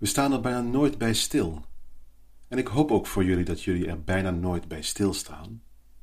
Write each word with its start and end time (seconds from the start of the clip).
We 0.00 0.06
staan 0.06 0.32
er 0.32 0.40
bijna 0.40 0.60
nooit 0.60 0.98
bij 0.98 1.14
stil. 1.14 1.64
En 2.48 2.58
ik 2.58 2.66
hoop 2.66 2.90
ook 2.90 3.06
voor 3.06 3.24
jullie 3.24 3.44
dat 3.44 3.62
jullie 3.62 3.86
er 3.86 4.04
bijna 4.04 4.30
nooit 4.30 4.68
bij 4.68 4.82
stilstaan. 4.82 5.62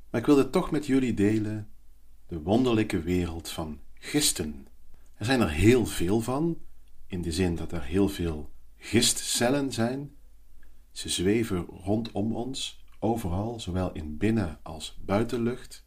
Maar 0.09 0.21
ik 0.21 0.27
wilde 0.27 0.49
toch 0.49 0.71
met 0.71 0.85
jullie 0.85 1.13
delen 1.13 1.69
de 2.27 2.41
wonderlijke 2.41 3.01
wereld 3.01 3.49
van 3.49 3.79
gisten. 3.93 4.67
Er 5.15 5.25
zijn 5.25 5.41
er 5.41 5.49
heel 5.49 5.85
veel 5.85 6.21
van, 6.21 6.57
in 7.07 7.21
de 7.21 7.31
zin 7.31 7.55
dat 7.55 7.71
er 7.71 7.83
heel 7.83 8.09
veel 8.09 8.51
gistcellen 8.77 9.71
zijn. 9.71 10.15
Ze 10.91 11.09
zweven 11.09 11.65
rondom 11.65 12.35
ons, 12.35 12.83
overal, 12.99 13.59
zowel 13.59 13.91
in 13.93 14.17
binnen- 14.17 14.59
als 14.63 14.97
buitenlucht. 15.05 15.85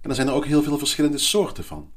En 0.00 0.10
er 0.10 0.16
zijn 0.16 0.28
er 0.28 0.34
ook 0.34 0.46
heel 0.46 0.62
veel 0.62 0.78
verschillende 0.78 1.18
soorten 1.18 1.64
van. 1.64 1.92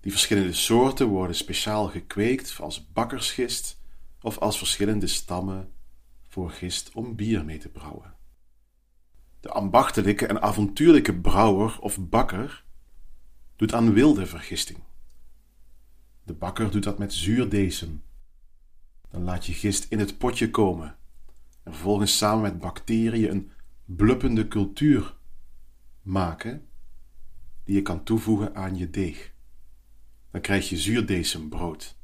Die 0.00 0.12
verschillende 0.12 0.52
soorten 0.52 1.06
worden 1.06 1.36
speciaal 1.36 1.88
gekweekt 1.88 2.56
als 2.60 2.92
bakkersgist 2.92 3.79
of 4.22 4.38
als 4.38 4.58
verschillende 4.58 5.06
stammen 5.06 5.72
voor 6.28 6.50
gist 6.50 6.92
om 6.92 7.16
bier 7.16 7.44
mee 7.44 7.58
te 7.58 7.68
brouwen. 7.68 8.14
De 9.40 9.48
ambachtelijke 9.50 10.26
en 10.26 10.42
avontuurlijke 10.42 11.20
brouwer 11.20 11.80
of 11.80 12.08
bakker 12.08 12.64
doet 13.56 13.74
aan 13.74 13.92
wilde 13.92 14.26
vergisting. 14.26 14.78
De 16.24 16.34
bakker 16.34 16.70
doet 16.70 16.82
dat 16.82 16.98
met 16.98 17.12
zuurdesem. 17.12 18.02
Dan 19.10 19.22
laat 19.22 19.46
je 19.46 19.52
gist 19.52 19.86
in 19.88 19.98
het 19.98 20.18
potje 20.18 20.50
komen 20.50 20.96
en 21.62 21.72
vervolgens 21.72 22.16
samen 22.16 22.42
met 22.42 22.58
bacteriën 22.58 23.30
een 23.30 23.50
bluppende 23.84 24.48
cultuur 24.48 25.16
maken 26.02 26.68
die 27.64 27.74
je 27.74 27.82
kan 27.82 28.04
toevoegen 28.04 28.54
aan 28.54 28.76
je 28.76 28.90
deeg. 28.90 29.32
Dan 30.30 30.40
krijg 30.40 30.68
je 30.68 30.78
zuurdesembrood. 30.78 31.98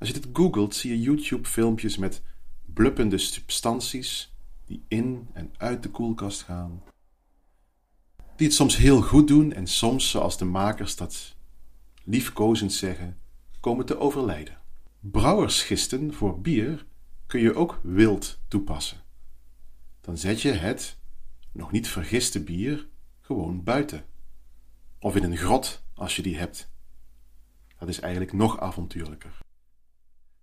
Als 0.00 0.08
je 0.08 0.14
dit 0.14 0.28
googelt, 0.32 0.74
zie 0.74 0.90
je 0.90 1.00
YouTube-filmpjes 1.00 1.96
met 1.96 2.22
bluppende 2.64 3.18
substanties 3.18 4.34
die 4.64 4.84
in 4.88 5.28
en 5.32 5.54
uit 5.56 5.82
de 5.82 5.88
koelkast 5.90 6.42
gaan. 6.42 6.82
Die 8.36 8.46
het 8.46 8.56
soms 8.56 8.76
heel 8.76 9.02
goed 9.02 9.28
doen 9.28 9.52
en 9.52 9.66
soms, 9.66 10.10
zoals 10.10 10.38
de 10.38 10.44
makers 10.44 10.96
dat 10.96 11.36
liefkozend 12.04 12.72
zeggen, 12.72 13.18
komen 13.60 13.86
te 13.86 13.98
overlijden. 13.98 14.58
Brouwersgisten 15.00 16.14
voor 16.14 16.40
bier 16.40 16.86
kun 17.26 17.40
je 17.40 17.54
ook 17.54 17.80
wild 17.82 18.38
toepassen. 18.48 19.02
Dan 20.00 20.18
zet 20.18 20.42
je 20.42 20.52
het, 20.52 20.96
nog 21.52 21.72
niet 21.72 21.88
vergiste 21.88 22.42
bier, 22.42 22.88
gewoon 23.20 23.62
buiten. 23.64 24.04
Of 24.98 25.16
in 25.16 25.22
een 25.22 25.36
grot 25.36 25.82
als 25.94 26.16
je 26.16 26.22
die 26.22 26.36
hebt. 26.36 26.70
Dat 27.78 27.88
is 27.88 28.00
eigenlijk 28.00 28.32
nog 28.32 28.60
avontuurlijker. 28.60 29.48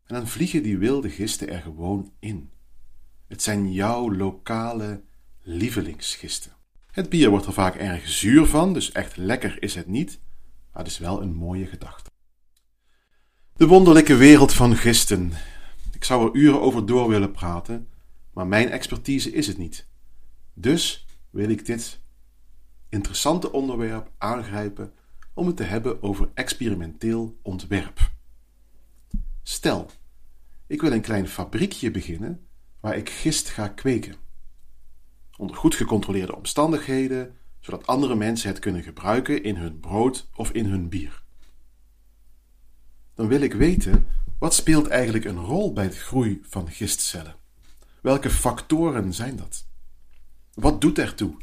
En 0.08 0.16
dan 0.16 0.28
vliegen 0.28 0.64
die 0.64 0.78
wilde 0.78 1.10
gisten 1.10 1.50
er 1.50 1.62
gewoon 1.62 2.12
in. 2.20 2.50
Het 3.28 3.42
zijn 3.42 3.74
jouw 3.74 4.12
lokale 4.12 5.04
lievelingsgisten. 5.42 6.52
Het 6.92 7.10
bier 7.10 7.30
wordt 7.30 7.46
er 7.46 7.54
vaak 7.54 7.76
erg 7.76 8.08
zuur 8.08 8.46
van, 8.46 8.74
dus 8.74 8.92
echt 8.92 9.18
lekker 9.18 9.64
is 9.64 9.76
het 9.76 9.88
niet, 9.88 10.20
maar 10.74 10.84
het 10.84 10.92
is 10.92 10.98
wel 10.98 11.22
een 11.22 11.34
mooie 11.34 11.66
gedachte. 11.66 12.10
De 13.54 13.68
wonderlijke 13.68 14.16
wereld 14.16 14.54
van 14.54 14.76
gisten. 14.76 15.32
Ik 15.94 16.04
zou 16.04 16.30
er 16.30 16.36
uren 16.36 16.62
over 16.62 16.86
door 16.86 17.10
willen 17.10 17.32
praten, 17.32 17.90
maar 18.34 18.48
mijn 18.48 18.70
expertise 18.70 19.32
is 19.32 19.48
het 19.48 19.58
niet. 19.58 19.88
Dus 20.54 21.06
wil 21.30 21.50
ik 21.50 21.66
dit 21.66 22.00
interessante 22.90 23.52
onderwerp 23.52 24.12
aangrijpen 24.18 24.94
om 25.34 25.48
het 25.48 25.58
te 25.58 25.64
hebben 25.64 26.04
over 26.04 26.30
experimenteel 26.34 27.40
ontwerp. 27.42 28.16
Stel, 29.50 29.90
ik 30.68 30.82
wil 30.82 30.92
een 30.92 31.02
klein 31.02 31.28
fabriekje 31.28 31.92
beginnen 31.92 32.48
waar 32.80 32.98
ik 32.98 33.10
gist 33.10 33.50
ga 33.50 33.68
kweken. 33.68 34.16
Onder 35.38 35.56
goed 35.56 35.76
gecontroleerde 35.76 36.36
omstandigheden, 36.36 37.38
zodat 37.60 37.88
andere 37.88 38.16
mensen 38.16 38.50
het 38.50 38.60
kunnen 38.60 38.84
gebruiken 38.84 39.44
in 39.44 39.56
hun 39.56 39.80
brood 39.80 40.30
of 40.36 40.52
in 40.52 40.66
hun 40.66 40.90
bier. 40.90 41.24
Dan 43.14 43.28
wil 43.28 43.42
ik 43.42 43.54
weten 43.54 44.08
wat 44.40 44.54
speelt 44.54 44.88
eigenlijk 44.88 45.26
een 45.26 45.40
rol 45.40 45.74
bij 45.74 45.88
de 45.88 45.96
groei 45.96 46.42
van 46.44 46.72
gistcellen. 46.72 47.36
Welke 48.02 48.30
factoren 48.30 49.14
zijn 49.14 49.36
dat? 49.36 49.68
Wat 50.54 50.82
doet 50.82 51.00
ertoe? 51.00 51.38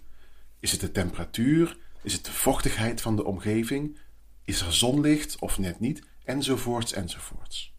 Is 0.60 0.72
het 0.72 0.80
de 0.80 0.92
temperatuur? 0.92 1.78
Is 2.02 2.12
het 2.12 2.24
de 2.24 2.32
vochtigheid 2.32 3.00
van 3.00 3.16
de 3.16 3.24
omgeving? 3.24 3.98
Is 4.42 4.60
er 4.60 4.74
zonlicht 4.74 5.38
of 5.38 5.58
net 5.58 5.80
niet? 5.80 6.02
Enzovoorts 6.24 6.92
enzovoorts. 6.92 7.73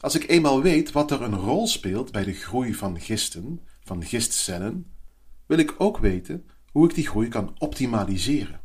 Als 0.00 0.14
ik 0.14 0.28
eenmaal 0.28 0.62
weet 0.62 0.92
wat 0.92 1.10
er 1.10 1.22
een 1.22 1.36
rol 1.36 1.66
speelt 1.66 2.12
bij 2.12 2.24
de 2.24 2.32
groei 2.32 2.74
van 2.74 3.00
gisten, 3.00 3.60
van 3.80 4.04
gistcellen, 4.04 4.92
wil 5.46 5.58
ik 5.58 5.74
ook 5.78 5.98
weten 5.98 6.46
hoe 6.72 6.88
ik 6.88 6.94
die 6.94 7.06
groei 7.06 7.28
kan 7.28 7.54
optimaliseren. 7.58 8.60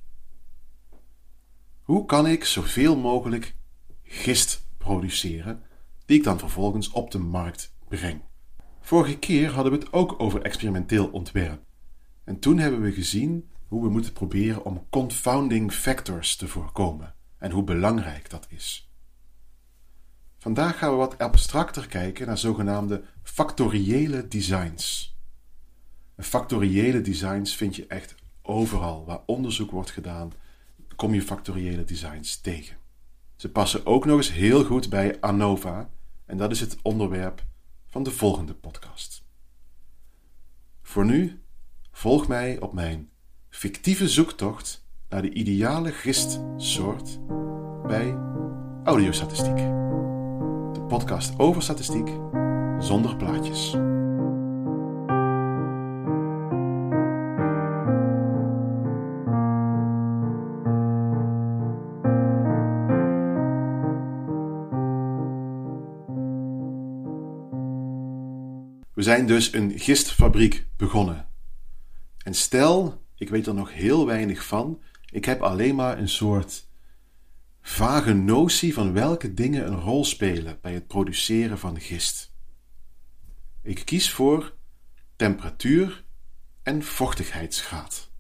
Hoe 1.81 2.05
kan 2.05 2.27
ik 2.27 2.45
zoveel 2.45 2.97
mogelijk 2.97 3.55
gist 4.03 4.67
produceren, 4.77 5.63
die 6.05 6.17
ik 6.17 6.23
dan 6.23 6.39
vervolgens 6.39 6.89
op 6.89 7.11
de 7.11 7.19
markt 7.19 7.75
breng? 7.88 8.21
Vorige 8.81 9.17
keer 9.17 9.50
hadden 9.50 9.71
we 9.71 9.77
het 9.77 9.94
ook 9.94 10.19
over 10.19 10.41
experimenteel 10.41 11.07
ontwerp. 11.07 11.63
En 12.23 12.39
toen 12.39 12.57
hebben 12.57 12.81
we 12.81 12.91
gezien 12.91 13.50
hoe 13.67 13.83
we 13.83 13.89
moeten 13.89 14.13
proberen 14.13 14.65
om 14.65 14.88
confounding 14.89 15.71
factors 15.71 16.35
te 16.35 16.47
voorkomen 16.47 17.15
en 17.38 17.51
hoe 17.51 17.63
belangrijk 17.63 18.29
dat 18.29 18.45
is. 18.50 18.92
Vandaag 20.43 20.77
gaan 20.77 20.89
we 20.89 20.95
wat 20.95 21.17
abstracter 21.17 21.87
kijken 21.87 22.27
naar 22.27 22.37
zogenaamde 22.37 23.03
factoriële 23.21 24.27
designs. 24.27 25.15
En 26.15 26.23
factoriële 26.23 27.01
designs 27.01 27.55
vind 27.55 27.75
je 27.75 27.87
echt 27.87 28.15
overal 28.41 29.05
waar 29.05 29.19
onderzoek 29.25 29.71
wordt 29.71 29.91
gedaan, 29.91 30.31
kom 30.95 31.13
je 31.13 31.21
factoriële 31.21 31.83
designs 31.83 32.41
tegen. 32.41 32.77
Ze 33.35 33.49
passen 33.51 33.85
ook 33.85 34.05
nog 34.05 34.17
eens 34.17 34.31
heel 34.31 34.63
goed 34.63 34.89
bij 34.89 35.19
ANOVA 35.19 35.89
en 36.25 36.37
dat 36.37 36.51
is 36.51 36.59
het 36.59 36.77
onderwerp 36.81 37.43
van 37.87 38.03
de 38.03 38.11
volgende 38.11 38.53
podcast. 38.53 39.23
Voor 40.81 41.05
nu, 41.05 41.41
volg 41.91 42.27
mij 42.27 42.59
op 42.59 42.73
mijn 42.73 43.09
fictieve 43.49 44.09
zoektocht 44.09 44.85
naar 45.09 45.21
de 45.21 45.33
ideale 45.33 45.91
gistsoort 45.91 47.19
bij 47.87 48.17
Audiostatistiek 48.83 49.82
podcast 50.93 51.39
over 51.39 51.61
statistiek 51.61 52.07
zonder 52.79 53.15
plaatjes. 53.15 53.71
We 68.93 69.01
zijn 69.01 69.27
dus 69.27 69.53
een 69.53 69.79
gistfabriek 69.79 70.65
begonnen. 70.77 71.27
En 72.23 72.33
stel, 72.33 73.01
ik 73.15 73.29
weet 73.29 73.47
er 73.47 73.53
nog 73.53 73.73
heel 73.73 74.05
weinig 74.05 74.45
van, 74.45 74.81
ik 75.11 75.25
heb 75.25 75.41
alleen 75.41 75.75
maar 75.75 75.97
een 75.97 76.09
soort 76.09 76.67
vage 77.66 78.13
notie 78.13 78.74
van 78.74 78.94
welke 78.94 79.34
dingen 79.34 79.68
een 79.68 79.79
rol 79.79 80.06
spelen 80.06 80.57
bij 80.62 80.74
het 80.74 80.88
produceren 80.88 81.59
van 81.59 81.79
gist. 81.79 82.34
Ik 83.62 83.81
kies 83.85 84.12
voor 84.12 84.56
temperatuur 85.16 86.03
en 86.63 86.84
vochtigheidsgraad. 86.84 88.12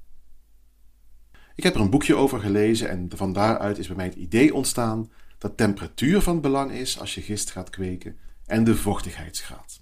Ik 1.55 1.63
heb 1.63 1.75
er 1.75 1.81
een 1.81 1.89
boekje 1.89 2.15
over 2.15 2.39
gelezen 2.39 2.89
en 2.89 3.09
van 3.15 3.33
daaruit 3.33 3.77
is 3.77 3.87
bij 3.87 3.95
mij 3.95 4.05
het 4.05 4.15
idee 4.15 4.53
ontstaan 4.53 5.11
dat 5.37 5.57
temperatuur 5.57 6.21
van 6.21 6.41
belang 6.41 6.71
is 6.71 6.99
als 6.99 7.15
je 7.15 7.21
gist 7.21 7.51
gaat 7.51 7.69
kweken 7.69 8.17
en 8.45 8.63
de 8.63 8.75
vochtigheidsgraad. 8.75 9.81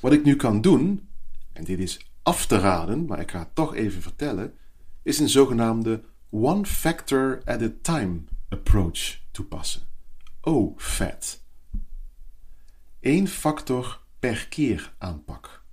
Wat 0.00 0.12
ik 0.12 0.24
nu 0.24 0.36
kan 0.36 0.60
doen, 0.60 1.08
en 1.52 1.64
dit 1.64 1.78
is 1.78 2.10
af 2.22 2.46
te 2.46 2.58
raden, 2.58 3.04
maar 3.04 3.20
ik 3.20 3.30
ga 3.30 3.38
het 3.38 3.54
toch 3.54 3.74
even 3.74 4.02
vertellen, 4.02 4.54
is 5.02 5.18
een 5.18 5.28
zogenaamde 5.28 6.04
one 6.30 6.66
factor 6.66 7.40
at 7.44 7.62
a 7.62 7.70
time 7.82 8.20
approach 8.56 9.20
toepassen. 9.30 9.82
O-FAT. 10.40 11.44
Eén 13.00 13.28
factor 13.28 14.00
per 14.18 14.46
keer 14.48 14.94
aanpak. 14.98 15.64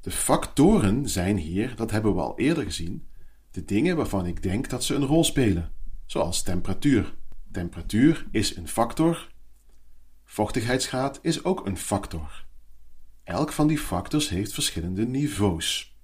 De 0.00 0.10
factoren 0.10 1.08
zijn 1.08 1.36
hier, 1.36 1.76
dat 1.76 1.90
hebben 1.90 2.14
we 2.14 2.20
al 2.20 2.38
eerder 2.38 2.64
gezien, 2.64 3.08
de 3.50 3.64
dingen 3.64 3.96
waarvan 3.96 4.26
ik 4.26 4.42
denk 4.42 4.68
dat 4.68 4.84
ze 4.84 4.94
een 4.94 5.04
rol 5.04 5.24
spelen, 5.24 5.72
zoals 6.06 6.42
temperatuur. 6.42 7.14
Temperatuur 7.52 8.26
is 8.30 8.56
een 8.56 8.68
factor, 8.68 9.32
vochtigheidsgraad 10.24 11.18
is 11.22 11.44
ook 11.44 11.66
een 11.66 11.76
factor. 11.76 12.46
Elk 13.24 13.52
van 13.52 13.66
die 13.66 13.78
factors 13.78 14.28
heeft 14.28 14.52
verschillende 14.52 15.06
niveaus. 15.06 15.96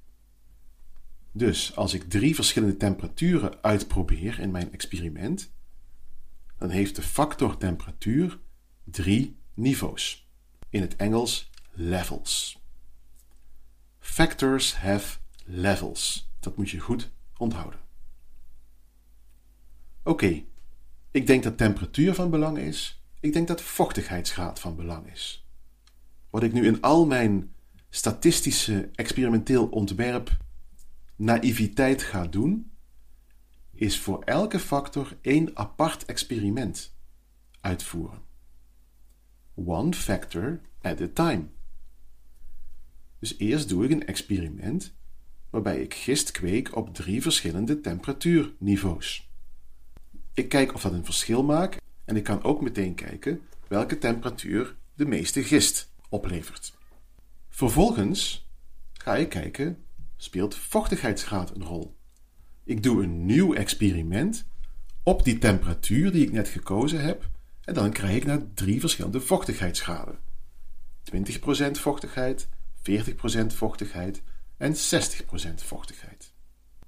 Dus 1.32 1.76
als 1.76 1.94
ik 1.94 2.10
drie 2.10 2.34
verschillende 2.34 2.76
temperaturen 2.76 3.62
uitprobeer 3.62 4.38
in 4.38 4.50
mijn 4.50 4.72
experiment, 4.72 5.52
dan 6.62 6.70
heeft 6.70 6.96
de 6.96 7.02
factor 7.02 7.56
temperatuur 7.56 8.38
drie 8.84 9.36
niveaus. 9.54 10.28
In 10.68 10.80
het 10.80 10.96
Engels 10.96 11.50
levels. 11.72 12.62
Factors 13.98 14.76
have 14.76 15.18
levels. 15.44 16.30
Dat 16.40 16.56
moet 16.56 16.70
je 16.70 16.78
goed 16.78 17.10
onthouden. 17.36 17.80
Oké, 20.02 20.44
ik 21.10 21.26
denk 21.26 21.42
dat 21.42 21.56
temperatuur 21.56 22.14
van 22.14 22.30
belang 22.30 22.58
is. 22.58 23.02
Ik 23.20 23.32
denk 23.32 23.48
dat 23.48 23.60
vochtigheidsgraad 23.60 24.60
van 24.60 24.76
belang 24.76 25.10
is. 25.10 25.46
Wat 26.30 26.42
ik 26.42 26.52
nu 26.52 26.66
in 26.66 26.80
al 26.80 27.06
mijn 27.06 27.54
statistische 27.90 28.90
experimenteel 28.94 29.66
ontwerp 29.66 30.36
naïviteit 31.16 32.02
ga 32.02 32.26
doen, 32.26 32.71
is 33.82 33.98
voor 34.00 34.22
elke 34.24 34.58
factor 34.58 35.16
één 35.20 35.50
apart 35.54 36.04
experiment 36.04 36.96
uitvoeren. 37.60 38.22
One 39.54 39.92
factor 39.92 40.60
at 40.80 41.00
a 41.00 41.08
time. 41.12 41.44
Dus 43.18 43.38
eerst 43.38 43.68
doe 43.68 43.84
ik 43.84 43.90
een 43.90 44.06
experiment 44.06 44.94
waarbij 45.50 45.80
ik 45.80 45.94
gist 45.94 46.30
kweek 46.30 46.76
op 46.76 46.94
drie 46.94 47.22
verschillende 47.22 47.80
temperatuurniveaus. 47.80 49.30
Ik 50.34 50.48
kijk 50.48 50.74
of 50.74 50.82
dat 50.82 50.92
een 50.92 51.04
verschil 51.04 51.44
maakt 51.44 51.80
en 52.04 52.16
ik 52.16 52.24
kan 52.24 52.42
ook 52.42 52.60
meteen 52.60 52.94
kijken 52.94 53.40
welke 53.68 53.98
temperatuur 53.98 54.76
de 54.94 55.06
meeste 55.06 55.44
gist 55.44 55.92
oplevert. 56.08 56.74
Vervolgens 57.48 58.48
ga 58.92 59.16
ik 59.16 59.28
kijken, 59.28 59.84
speelt 60.16 60.54
vochtigheidsgraad 60.54 61.54
een 61.54 61.64
rol? 61.64 62.00
Ik 62.64 62.82
doe 62.82 63.02
een 63.02 63.26
nieuw 63.26 63.54
experiment 63.54 64.44
op 65.02 65.24
die 65.24 65.38
temperatuur 65.38 66.12
die 66.12 66.26
ik 66.26 66.32
net 66.32 66.48
gekozen 66.48 67.00
heb 67.00 67.30
en 67.64 67.74
dan 67.74 67.92
krijg 67.92 68.16
ik 68.16 68.24
naar 68.24 68.52
drie 68.54 68.80
verschillende 68.80 69.20
vochtigheidsgraden. 69.20 70.18
20% 71.16 71.70
vochtigheid, 71.70 72.48
40% 72.90 73.46
vochtigheid 73.46 74.22
en 74.56 74.74
60% 74.74 74.78
vochtigheid. 75.54 76.32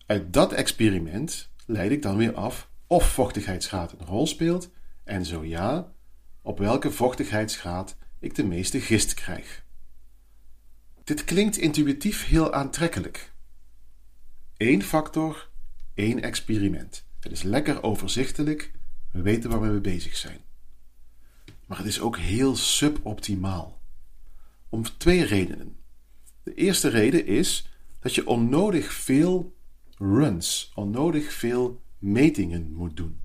Uit 0.06 0.32
dat 0.32 0.52
experiment 0.52 1.50
leid 1.66 1.90
ik 1.90 2.02
dan 2.02 2.16
weer 2.16 2.34
af 2.34 2.70
of 2.86 3.12
vochtigheidsgraad 3.12 3.92
een 3.92 4.06
rol 4.06 4.26
speelt 4.26 4.70
en 5.04 5.24
zo 5.24 5.44
ja, 5.44 5.92
op 6.42 6.58
welke 6.58 6.90
vochtigheidsgraad 6.90 7.96
ik 8.18 8.34
de 8.34 8.44
meeste 8.44 8.80
gist 8.80 9.14
krijg. 9.14 9.64
Dit 11.04 11.24
klinkt 11.24 11.56
intuïtief 11.56 12.26
heel 12.26 12.52
aantrekkelijk. 12.52 13.32
Eén 14.56 14.82
factor, 14.82 15.50
één 15.94 16.22
experiment. 16.22 17.06
Het 17.20 17.32
is 17.32 17.42
lekker 17.42 17.82
overzichtelijk, 17.82 18.72
we 19.12 19.22
weten 19.22 19.50
waar 19.50 19.60
we 19.60 19.66
mee 19.66 19.80
bezig 19.80 20.16
zijn. 20.16 20.40
Maar 21.66 21.78
het 21.78 21.86
is 21.86 22.00
ook 22.00 22.18
heel 22.18 22.56
suboptimaal. 22.56 23.82
Om 24.68 24.82
twee 24.98 25.24
redenen. 25.24 25.76
De 26.42 26.54
eerste 26.54 26.88
reden 26.88 27.26
is 27.26 27.68
dat 28.00 28.14
je 28.14 28.26
onnodig 28.26 28.92
veel 28.92 29.56
runs, 29.98 30.72
onnodig 30.74 31.32
veel 31.32 31.82
metingen 31.98 32.72
moet 32.72 32.96
doen. 32.96 33.20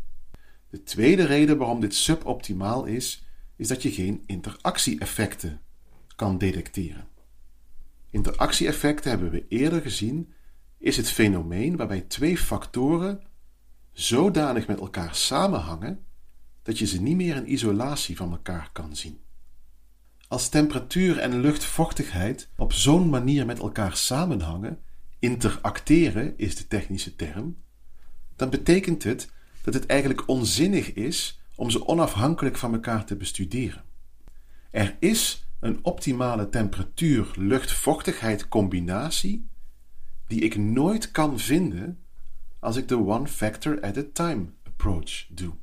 De 0.69 0.83
tweede 0.83 1.25
reden 1.25 1.57
waarom 1.57 1.79
dit 1.79 1.95
suboptimaal 1.95 2.85
is, 2.85 3.23
is 3.55 3.67
dat 3.67 3.83
je 3.83 3.91
geen 3.91 4.23
interactie-effecten 4.25 5.61
kan 6.15 6.37
detecteren. 6.37 7.07
Interactie-effecten 8.09 9.09
hebben 9.09 9.31
we 9.31 9.45
eerder 9.47 9.81
gezien, 9.81 10.33
is 10.79 10.97
het 10.97 11.09
fenomeen 11.09 11.75
waarbij 11.75 12.01
twee 12.01 12.37
factoren 12.37 13.21
zodanig 13.91 14.67
met 14.67 14.79
elkaar 14.79 15.15
samenhangen 15.15 16.05
dat 16.63 16.77
je 16.77 16.85
ze 16.85 17.01
niet 17.01 17.15
meer 17.15 17.35
in 17.35 17.51
isolatie 17.51 18.17
van 18.17 18.31
elkaar 18.31 18.69
kan 18.73 18.95
zien. 18.95 19.19
Als 20.27 20.49
temperatuur 20.49 21.17
en 21.17 21.39
luchtvochtigheid 21.39 22.49
op 22.57 22.73
zo'n 22.73 23.09
manier 23.09 23.45
met 23.45 23.59
elkaar 23.59 23.95
samenhangen, 23.95 24.79
interacteren 25.19 26.37
is 26.37 26.55
de 26.55 26.67
technische 26.67 27.15
term, 27.15 27.57
dan 28.35 28.49
betekent 28.49 29.03
het 29.03 29.31
dat 29.61 29.73
het 29.73 29.85
eigenlijk 29.85 30.27
onzinnig 30.27 30.93
is 30.93 31.41
om 31.55 31.69
ze 31.69 31.87
onafhankelijk 31.87 32.57
van 32.57 32.73
elkaar 32.73 33.05
te 33.05 33.15
bestuderen. 33.15 33.83
Er 34.71 34.95
is 34.99 35.47
een 35.59 35.79
optimale 35.81 36.49
temperatuur-luchtvochtigheid 36.49 38.47
combinatie 38.47 39.47
die 40.29 40.39
ik 40.39 40.57
nooit 40.57 41.11
kan 41.11 41.39
vinden 41.39 42.03
als 42.59 42.75
ik 42.75 42.87
de 42.87 42.97
one 42.97 43.27
factor 43.27 43.81
at 43.81 43.97
a 43.97 44.03
time 44.13 44.45
approach 44.63 45.25
doe. 45.29 45.53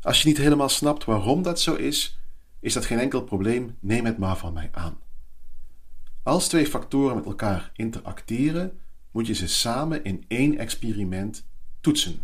Als 0.00 0.22
je 0.22 0.28
niet 0.28 0.38
helemaal 0.38 0.68
snapt 0.68 1.04
waarom 1.04 1.42
dat 1.42 1.60
zo 1.60 1.74
is, 1.74 2.18
is 2.60 2.72
dat 2.72 2.86
geen 2.86 2.98
enkel 2.98 3.22
probleem, 3.22 3.76
neem 3.80 4.04
het 4.04 4.18
maar 4.18 4.36
van 4.36 4.52
mij 4.52 4.68
aan. 4.72 4.98
Als 6.22 6.48
twee 6.48 6.66
factoren 6.66 7.16
met 7.16 7.24
elkaar 7.24 7.70
interacteren, 7.74 8.80
moet 9.10 9.26
je 9.26 9.34
ze 9.34 9.46
samen 9.46 10.04
in 10.04 10.24
één 10.28 10.58
experiment 10.58 11.44
toetsen. 11.80 12.20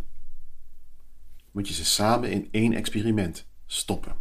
Moet 1.51 1.67
je 1.67 1.73
ze 1.73 1.85
samen 1.85 2.31
in 2.31 2.47
één 2.51 2.73
experiment 2.73 3.47
stoppen. 3.65 4.15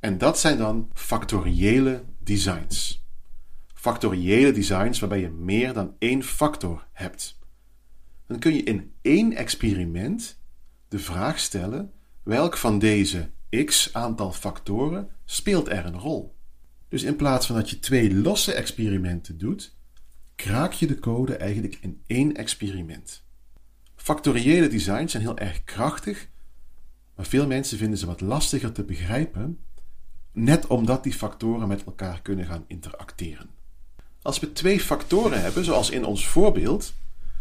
En 0.00 0.18
dat 0.18 0.38
zijn 0.38 0.58
dan 0.58 0.90
factoriële 0.94 2.04
designs. 2.18 3.05
Factoriële 3.86 4.52
designs 4.52 4.98
waarbij 4.98 5.20
je 5.20 5.30
meer 5.30 5.72
dan 5.72 5.94
één 5.98 6.22
factor 6.22 6.86
hebt. 6.92 7.38
Dan 8.26 8.38
kun 8.38 8.54
je 8.54 8.62
in 8.62 8.92
één 9.02 9.32
experiment 9.32 10.40
de 10.88 10.98
vraag 10.98 11.38
stellen 11.38 11.92
welk 12.22 12.56
van 12.56 12.78
deze 12.78 13.30
x 13.64 13.94
aantal 13.94 14.32
factoren 14.32 15.08
speelt 15.24 15.68
er 15.68 15.84
een 15.84 15.98
rol. 15.98 16.36
Dus 16.88 17.02
in 17.02 17.16
plaats 17.16 17.46
van 17.46 17.56
dat 17.56 17.70
je 17.70 17.78
twee 17.78 18.14
losse 18.14 18.52
experimenten 18.52 19.38
doet, 19.38 19.76
kraak 20.34 20.72
je 20.72 20.86
de 20.86 20.98
code 20.98 21.36
eigenlijk 21.36 21.78
in 21.80 22.02
één 22.06 22.34
experiment. 22.36 23.24
Factoriële 23.96 24.68
designs 24.68 25.10
zijn 25.10 25.22
heel 25.22 25.38
erg 25.38 25.64
krachtig, 25.64 26.28
maar 27.14 27.26
veel 27.26 27.46
mensen 27.46 27.78
vinden 27.78 27.98
ze 27.98 28.06
wat 28.06 28.20
lastiger 28.20 28.72
te 28.72 28.84
begrijpen, 28.84 29.58
net 30.32 30.66
omdat 30.66 31.02
die 31.02 31.14
factoren 31.14 31.68
met 31.68 31.84
elkaar 31.84 32.22
kunnen 32.22 32.46
gaan 32.46 32.64
interacteren. 32.66 33.55
Als 34.26 34.38
we 34.38 34.52
twee 34.52 34.80
factoren 34.80 35.42
hebben, 35.42 35.64
zoals 35.64 35.90
in 35.90 36.04
ons 36.04 36.26
voorbeeld, 36.26 36.94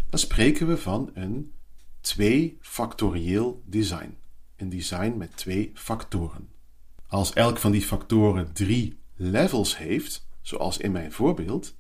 dan 0.10 0.20
spreken 0.20 0.68
we 0.68 0.78
van 0.78 1.12
een 1.14 1.54
twee-factorieel 2.02 3.64
design. 3.66 4.18
Een 4.56 4.70
design 4.70 5.18
met 5.18 5.38
twee 5.38 5.72
factoren. 5.74 6.50
Als 7.08 7.34
elk 7.34 7.58
van 7.58 7.72
die 7.72 7.82
factoren 7.82 8.54
drie 8.54 9.00
levels 9.16 9.78
heeft, 9.78 10.28
zoals 10.42 10.78
in 10.78 10.92
mijn 10.92 11.12
voorbeeld, 11.12 11.76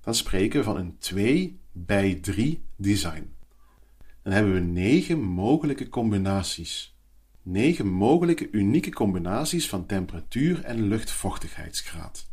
dan 0.00 0.14
spreken 0.14 0.58
we 0.58 0.64
van 0.64 0.76
een 0.76 0.98
2 0.98 1.60
bij 1.72 2.14
3 2.14 2.64
design. 2.76 3.34
Dan 4.22 4.32
hebben 4.32 4.52
we 4.54 4.60
negen 4.60 5.20
mogelijke 5.20 5.88
combinaties. 5.88 6.96
Negen 7.42 7.86
mogelijke 7.86 8.48
unieke 8.50 8.92
combinaties 8.92 9.68
van 9.68 9.86
temperatuur 9.86 10.64
en 10.64 10.88
luchtvochtigheidsgraad. 10.88 12.30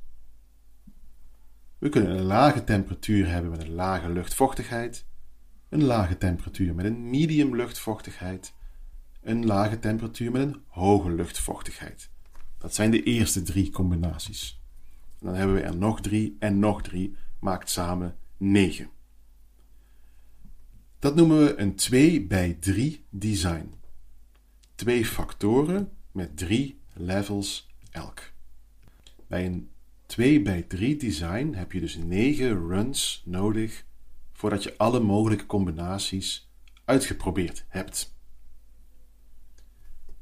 We 1.80 1.90
kunnen 1.90 2.18
een 2.18 2.24
lage 2.24 2.64
temperatuur 2.64 3.30
hebben 3.30 3.52
met 3.52 3.62
een 3.62 3.74
lage 3.74 4.10
luchtvochtigheid, 4.10 5.06
een 5.70 5.84
lage 5.84 6.18
temperatuur 6.18 6.76
met 6.76 6.86
een 6.86 7.10
medium 7.10 7.56
luchtvochtigheid, 7.56 8.54
een 9.22 9.46
lage 9.46 9.80
temperatuur 9.80 10.32
met 10.32 10.42
een 10.42 10.62
hoge 10.68 11.12
luchtvochtigheid. 11.12 12.10
Dat 12.58 12.76
zijn 12.76 12.92
de 12.92 13.04
eerste 13.04 13.42
drie 13.42 13.70
combinaties. 13.70 14.62
dan 15.20 15.36
hebben 15.36 15.56
we 15.56 15.62
er 15.62 15.78
nog 15.78 16.02
drie 16.02 16.36
en 16.40 16.60
nog 16.60 16.82
drie, 16.82 17.16
maakt 17.40 17.70
samen 17.70 18.18
9. 18.38 18.90
Dat 21.00 21.16
noemen 21.16 21.38
we 21.38 21.60
een 21.60 21.76
2 21.76 22.28
bij 22.28 22.54
3 22.60 23.06
design. 23.10 23.74
Twee 24.76 25.06
factoren 25.06 25.92
met 26.12 26.38
drie 26.38 26.80
levels 26.94 27.68
elk. 27.92 28.32
Bij 29.28 29.46
een 29.46 29.70
2 30.10 30.42
bij 30.42 30.62
3 30.62 30.96
design 30.96 31.54
heb 31.54 31.72
je 31.72 31.80
dus 31.80 31.96
9 31.96 32.68
runs 32.68 33.22
nodig 33.26 33.86
voordat 34.34 34.64
je 34.64 34.78
alle 34.78 35.00
mogelijke 35.00 35.46
combinaties 35.46 36.50
uitgeprobeerd 36.86 37.66
hebt. 37.68 38.16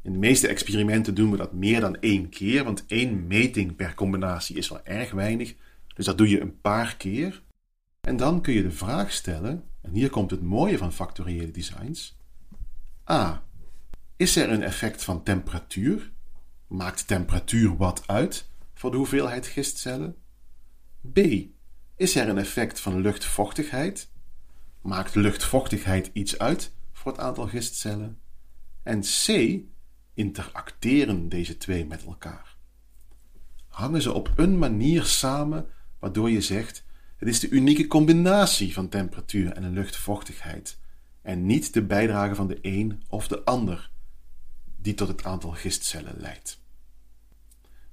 In 0.02 0.12
de 0.12 0.18
meeste 0.18 0.48
experimenten 0.48 1.16
doen 1.16 1.32
we 1.32 1.38
dat 1.38 1.54
meer 1.54 1.80
dan 1.80 2.00
één 2.00 2.30
keer, 2.30 2.64
want 2.64 2.86
één 2.88 3.28
meting 3.28 3.76
per 3.76 3.94
combinatie 3.94 4.56
is 4.56 4.70
wel 4.70 4.86
erg 4.86 5.12
weinig. 5.12 5.56
Dus 5.96 6.06
dat 6.06 6.18
doe 6.18 6.30
je 6.30 6.42
een 6.42 6.62
paar 6.62 6.96
keer. 6.96 7.42
En 8.02 8.18
dan 8.18 8.42
kun 8.42 8.54
je 8.54 8.64
de 8.64 8.72
vraag 8.72 9.12
stellen, 9.12 9.64
en 9.82 9.92
hier 9.92 10.10
komt 10.10 10.32
het 10.32 10.42
mooie 10.42 10.78
van 10.78 10.94
factoriële 10.94 11.52
designs. 11.52 12.18
A. 13.10 13.44
Is 14.16 14.36
er 14.36 14.50
een 14.50 14.64
effect 14.64 15.04
van 15.04 15.24
temperatuur? 15.24 16.12
Maakt 16.68 17.08
temperatuur 17.08 17.78
wat 17.78 18.08
uit 18.08 18.50
voor 18.78 18.92
de 18.92 18.98
hoeveelheid 18.98 19.48
gistcellen? 19.48 20.16
B. 21.14 21.20
Is 21.96 22.16
er 22.16 22.30
een 22.30 22.38
effect 22.38 22.80
van 22.80 23.02
luchtvochtigheid? 23.02 24.12
Maakt 24.82 25.16
luchtvochtigheid 25.16 26.10
iets 26.14 26.38
uit 26.38 26.74
voor 26.92 27.12
het 27.12 27.22
aantal 27.22 27.48
gistcellen? 27.48 28.20
En 28.84 29.02
C 29.02 29.60
interacteren 30.14 31.30
deze 31.30 31.58
twee 31.58 31.86
met 31.86 32.06
elkaar? 32.06 32.56
Hangen 33.68 34.02
ze 34.02 34.14
op 34.14 34.32
een 34.36 34.58
manier 34.58 35.04
samen 35.04 35.68
waardoor 36.00 36.30
je 36.30 36.42
zegt: 36.42 36.84
het 37.18 37.28
is 37.28 37.40
de 37.40 37.50
unieke 37.50 37.88
combinatie 37.88 38.74
van 38.74 38.90
temperatuur 38.90 39.52
en 39.52 39.74
luchtvochtigheid 39.74 40.80
en 41.22 41.46
niet 41.46 41.74
de 41.74 41.84
bijdrage 41.84 42.36
van 42.36 42.48
de 42.48 42.60
een 42.62 43.04
of 43.08 43.28
de 43.28 43.44
ander 43.44 43.92
die 44.76 44.94
tot 44.94 45.08
het 45.08 45.24
aantal 45.24 45.52
gistcellen 45.52 46.16
leidt. 46.18 46.66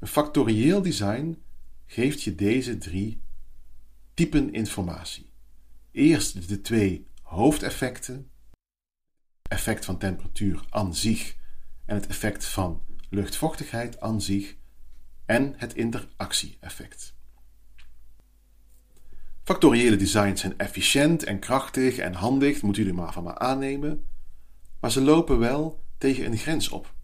Een 0.04 0.10
factorieel 0.10 0.82
design 0.82 1.42
geeft 1.86 2.22
je 2.22 2.34
deze 2.34 2.78
drie 2.78 3.22
typen 4.14 4.52
informatie. 4.52 5.30
Eerst 5.90 6.48
de 6.48 6.60
twee 6.60 7.06
hoofdeffecten, 7.22 8.30
effect 9.42 9.84
van 9.84 9.98
temperatuur 9.98 10.64
aan 10.70 10.94
zich 10.94 11.36
en 11.84 11.94
het 11.94 12.06
effect 12.06 12.44
van 12.44 12.82
luchtvochtigheid 13.08 14.00
aan 14.00 14.22
zich 14.22 14.56
en 15.26 15.54
het 15.56 15.74
interactie-effect. 15.74 17.14
Factoriële 19.42 19.96
designs 19.96 20.40
zijn 20.40 20.58
efficiënt 20.58 21.22
en 21.22 21.38
krachtig 21.38 21.96
en 21.96 22.14
handig, 22.14 22.62
moeten 22.62 22.82
jullie 22.82 22.98
maar 22.98 23.12
van 23.12 23.24
me 23.24 23.38
aannemen, 23.38 24.06
maar 24.80 24.90
ze 24.90 25.00
lopen 25.00 25.38
wel 25.38 25.84
tegen 25.98 26.24
een 26.24 26.38
grens 26.38 26.68
op. 26.68 26.94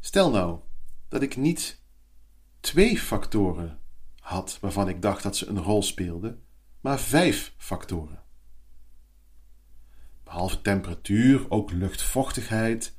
Stel 0.00 0.30
nou 0.30 0.64
dat 1.08 1.22
ik 1.22 1.36
niet 1.36 1.80
twee 2.60 2.98
factoren 2.98 3.78
had 4.20 4.58
waarvan 4.60 4.88
ik 4.88 5.02
dacht 5.02 5.22
dat 5.22 5.36
ze 5.36 5.46
een 5.46 5.62
rol 5.62 5.82
speelden, 5.82 6.42
maar 6.80 7.00
vijf 7.00 7.54
factoren. 7.56 8.22
Behalve 10.24 10.60
temperatuur 10.60 11.50
ook 11.50 11.70
luchtvochtigheid, 11.70 12.94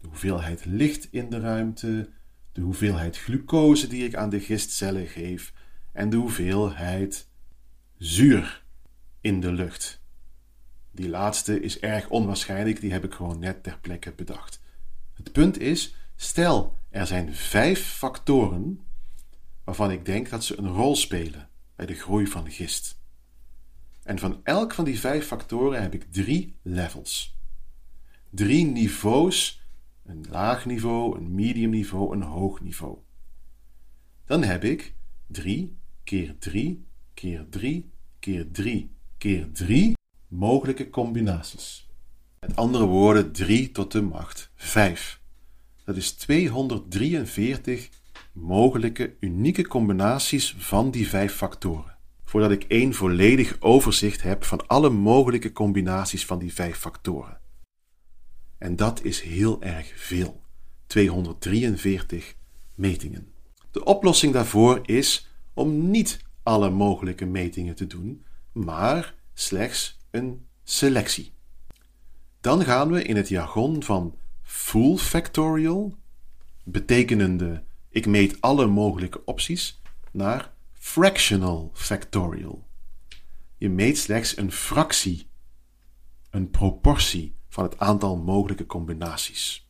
de 0.00 0.06
hoeveelheid 0.06 0.64
licht 0.64 1.08
in 1.12 1.30
de 1.30 1.40
ruimte, 1.40 2.10
de 2.52 2.60
hoeveelheid 2.60 3.18
glucose 3.18 3.86
die 3.86 4.04
ik 4.04 4.14
aan 4.14 4.30
de 4.30 4.40
gistcellen 4.40 5.06
geef 5.06 5.52
en 5.92 6.10
de 6.10 6.16
hoeveelheid 6.16 7.28
zuur 7.96 8.64
in 9.20 9.40
de 9.40 9.52
lucht. 9.52 10.02
Die 10.90 11.08
laatste 11.08 11.60
is 11.60 11.78
erg 11.78 12.08
onwaarschijnlijk, 12.08 12.80
die 12.80 12.92
heb 12.92 13.04
ik 13.04 13.14
gewoon 13.14 13.38
net 13.38 13.62
ter 13.62 13.78
plekke 13.80 14.12
bedacht. 14.12 14.60
Het 15.12 15.32
punt 15.32 15.58
is, 15.58 15.96
stel 16.16 16.78
er 16.90 17.06
zijn 17.06 17.34
vijf 17.34 17.86
factoren 17.86 18.80
waarvan 19.64 19.90
ik 19.90 20.04
denk 20.04 20.30
dat 20.30 20.44
ze 20.44 20.58
een 20.58 20.68
rol 20.68 20.96
spelen 20.96 21.48
bij 21.76 21.86
de 21.86 21.94
groei 21.94 22.26
van 22.26 22.50
gist. 22.50 23.02
En 24.02 24.18
van 24.18 24.40
elk 24.42 24.74
van 24.74 24.84
die 24.84 25.00
vijf 25.00 25.26
factoren 25.26 25.82
heb 25.82 25.94
ik 25.94 26.12
drie 26.12 26.56
levels. 26.62 27.38
Drie 28.30 28.64
niveaus, 28.64 29.62
een 30.04 30.24
laag 30.30 30.66
niveau, 30.66 31.16
een 31.16 31.34
medium 31.34 31.70
niveau, 31.70 32.14
een 32.14 32.22
hoog 32.22 32.60
niveau. 32.60 32.98
Dan 34.24 34.42
heb 34.42 34.64
ik 34.64 34.94
3 35.26 35.76
keer 36.04 36.38
3 36.38 36.84
keer 37.14 37.46
3 37.48 37.90
keer 38.18 38.50
3 38.50 38.90
keer 39.18 39.52
3 39.52 39.92
mogelijke 40.28 40.90
combinaties. 40.90 41.88
Met 42.40 42.56
andere 42.56 42.84
woorden 42.84 43.32
3 43.32 43.72
tot 43.72 43.92
de 43.92 44.02
macht 44.02 44.50
5. 44.54 45.22
Dat 45.84 45.96
is 45.96 46.12
243 46.12 47.88
mogelijke 48.32 49.14
unieke 49.20 49.66
combinaties 49.66 50.54
van 50.58 50.90
die 50.90 51.08
vijf 51.08 51.34
factoren. 51.34 51.96
Voordat 52.24 52.50
ik 52.50 52.64
één 52.64 52.94
volledig 52.94 53.56
overzicht 53.60 54.22
heb 54.22 54.44
van 54.44 54.66
alle 54.66 54.90
mogelijke 54.90 55.52
combinaties 55.52 56.26
van 56.26 56.38
die 56.38 56.52
vijf 56.52 56.76
factoren. 56.76 57.40
En 58.58 58.76
dat 58.76 59.02
is 59.02 59.20
heel 59.20 59.62
erg 59.62 59.92
veel. 59.96 60.42
243 60.86 62.34
metingen. 62.74 63.32
De 63.70 63.84
oplossing 63.84 64.32
daarvoor 64.32 64.80
is 64.82 65.30
om 65.54 65.90
niet 65.90 66.18
alle 66.42 66.70
mogelijke 66.70 67.24
metingen 67.24 67.74
te 67.74 67.86
doen, 67.86 68.24
maar 68.52 69.14
slechts 69.34 69.98
een 70.10 70.46
selectie. 70.62 71.32
Dan 72.40 72.64
gaan 72.64 72.92
we 72.92 73.02
in 73.02 73.16
het 73.16 73.28
jargon 73.28 73.82
van 73.82 74.18
full 74.44 74.96
factorial, 74.96 75.94
betekenende 76.62 77.64
ik 77.88 78.06
meet 78.06 78.40
alle 78.40 78.66
mogelijke 78.66 79.24
opties, 79.24 79.80
naar 80.12 80.52
fractional 80.72 81.70
factorial. 81.74 82.66
Je 83.56 83.68
meet 83.68 83.98
slechts 83.98 84.36
een 84.36 84.52
fractie, 84.52 85.28
een 86.30 86.50
proportie 86.50 87.34
van 87.48 87.64
het 87.64 87.78
aantal 87.78 88.16
mogelijke 88.16 88.66
combinaties. 88.66 89.68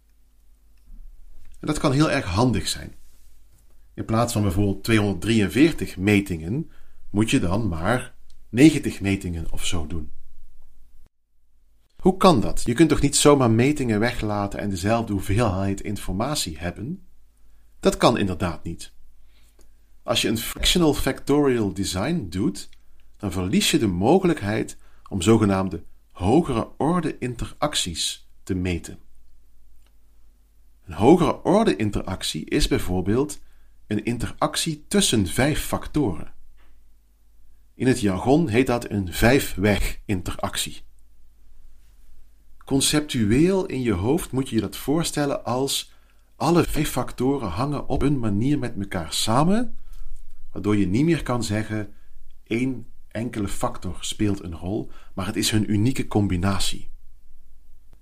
En 1.61 1.66
dat 1.66 1.78
kan 1.78 1.93
heel 1.93 2.11
erg 2.11 2.25
handig 2.25 2.69
zijn. 2.69 2.95
In 3.95 4.04
plaats 4.04 4.33
van 4.33 4.43
bijvoorbeeld 4.43 4.85
243 4.85 5.97
metingen, 5.97 6.71
moet 7.11 7.31
je 7.31 7.40
dan 7.40 7.69
maar 7.69 8.14
90 8.49 9.00
metingen 9.00 9.52
of 9.52 9.66
zo 9.66 9.87
doen. 9.87 10.11
Hoe 12.04 12.16
kan 12.16 12.40
dat? 12.40 12.62
Je 12.64 12.73
kunt 12.73 12.88
toch 12.88 13.00
niet 13.00 13.16
zomaar 13.16 13.50
metingen 13.50 14.00
weglaten 14.00 14.58
en 14.58 14.70
dezelfde 14.70 15.12
hoeveelheid 15.12 15.80
informatie 15.80 16.58
hebben? 16.58 17.06
Dat 17.80 17.96
kan 17.96 18.18
inderdaad 18.18 18.64
niet. 18.64 18.92
Als 20.02 20.23
je 20.23 20.28
een 20.28 20.38
fractional 20.38 20.94
factorial 20.94 21.75
design 21.75 22.26
doet, 22.28 22.68
dan 23.16 23.32
verlies 23.32 23.70
je 23.70 23.78
de 23.78 23.87
mogelijkheid 23.87 24.76
om 25.08 25.23
zogenaamde 25.23 25.82
hogere 26.11 26.68
orde 26.76 27.18
interacties 27.18 28.28
te 28.42 28.54
meten. 28.54 28.99
Een 30.84 30.94
hogere 30.94 31.42
orde 31.42 31.76
interactie 31.76 32.44
is 32.44 32.68
bijvoorbeeld 32.68 33.40
een 33.87 34.04
interactie 34.04 34.84
tussen 34.88 35.26
vijf 35.26 35.61
factoren. 35.61 36.34
In 37.75 37.87
het 37.87 38.00
jargon 38.00 38.49
heet 38.49 38.66
dat 38.66 38.90
een 38.90 39.12
vijfweg 39.12 40.00
interactie. 40.04 40.82
Conceptueel 42.64 43.66
in 43.66 43.83
je 43.83 43.92
hoofd 43.92 44.33
moet 44.33 44.49
je 44.49 44.54
je 44.54 44.61
dat 44.61 44.76
voorstellen 44.76 45.44
als 45.44 45.92
alle 46.37 46.64
vijf 46.64 46.90
factoren 46.90 47.49
hangen 47.49 47.88
op 47.88 48.02
een 48.02 48.18
manier 48.18 48.59
met 48.59 48.75
elkaar 48.78 49.12
samen, 49.12 49.76
waardoor 50.52 50.76
je 50.76 50.87
niet 50.87 51.04
meer 51.04 51.23
kan 51.23 51.44
zeggen 51.44 51.92
één 52.44 52.87
enkele 53.09 53.49
factor 53.49 53.97
speelt 54.00 54.42
een 54.42 54.54
rol, 54.54 54.90
maar 55.14 55.26
het 55.26 55.37
is 55.37 55.50
hun 55.50 55.73
unieke 55.73 56.06
combinatie. 56.06 56.90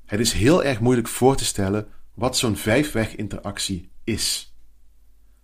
Het 0.04 0.20
is 0.20 0.32
heel 0.32 0.64
erg 0.64 0.80
moeilijk 0.80 1.08
voor 1.08 1.36
te 1.36 1.44
stellen 1.44 1.88
wat 2.14 2.36
zo'n 2.36 2.56
vijfweg 2.56 3.16
interactie 3.16 3.90
is. 4.04 4.56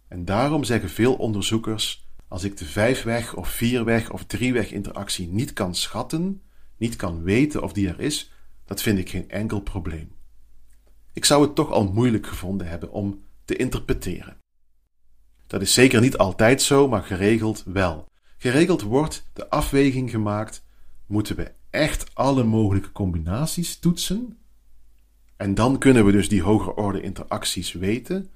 En 0.09 0.25
daarom 0.25 0.65
zeggen 0.65 0.91
veel 0.91 1.15
onderzoekers: 1.15 2.09
als 2.29 2.45
ik 2.45 2.57
de 2.57 2.65
vijfweg 2.65 3.35
of 3.35 3.49
vierweg 3.49 4.11
of 4.11 4.25
drieweg 4.25 4.73
interactie 4.73 5.29
niet 5.29 5.53
kan 5.53 5.75
schatten, 5.75 6.43
niet 6.77 6.97
kan 6.97 7.23
weten 7.23 7.63
of 7.63 7.73
die 7.73 7.89
er 7.89 8.01
is, 8.01 8.33
dat 8.69 8.83
vind 8.83 8.99
ik 8.99 9.11
geen 9.11 9.31
enkel 9.31 9.61
probleem. 9.61 10.13
Ik 11.13 11.25
zou 11.25 11.43
het 11.43 11.55
toch 11.55 11.71
al 11.71 11.93
moeilijk 11.93 12.27
gevonden 12.27 12.69
hebben 12.69 12.91
om 12.91 13.25
te 13.45 13.57
interpreteren. 13.57 14.37
Dat 15.47 15.63
is 15.63 15.75
zeker 15.75 16.01
niet 16.01 16.17
altijd 16.17 16.63
zo, 16.63 16.89
maar 16.89 17.03
geregeld 17.03 17.63
wel. 17.67 18.07
Geregeld 18.37 18.83
wordt 18.83 19.29
de 19.33 19.51
afweging 19.51 20.11
gemaakt: 20.11 20.65
moeten 21.07 21.37
we 21.37 21.53
echt 21.71 22.15
alle 22.15 22.45
mogelijke 22.45 22.93
combinaties 22.93 23.79
toetsen? 23.79 24.39
En 25.37 25.55
dan 25.55 25.79
kunnen 25.79 26.05
we 26.05 26.13
dus 26.13 26.29
die 26.29 26.43
hogere 26.43 26.75
orde 26.75 27.01
interacties 27.01 27.73
weten, 27.73 28.31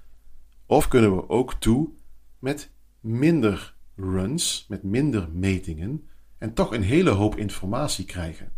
of 0.66 0.88
kunnen 0.88 1.16
we 1.16 1.28
ook 1.28 1.54
toe 1.54 1.90
met 2.38 2.70
minder 3.00 3.74
runs, 3.96 4.66
met 4.68 4.82
minder 4.82 5.28
metingen, 5.32 6.08
en 6.38 6.54
toch 6.54 6.72
een 6.72 6.82
hele 6.82 7.10
hoop 7.10 7.36
informatie 7.36 8.04
krijgen. 8.04 8.52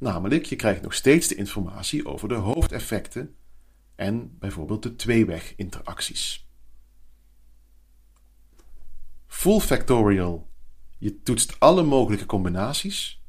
Namelijk, 0.00 0.44
je 0.44 0.56
krijgt 0.56 0.82
nog 0.82 0.94
steeds 0.94 1.28
de 1.28 1.34
informatie 1.34 2.06
over 2.06 2.28
de 2.28 2.34
hoofdeffecten 2.34 3.36
en 3.94 4.38
bijvoorbeeld 4.38 4.82
de 4.82 4.96
tweeweg 4.96 5.56
interacties. 5.56 6.48
Full 9.26 9.60
factorial. 9.60 10.50
Je 10.98 11.22
toetst 11.22 11.60
alle 11.60 11.82
mogelijke 11.82 12.26
combinaties. 12.26 13.24